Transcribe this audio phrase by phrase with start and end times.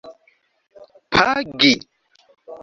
[1.13, 1.71] pagi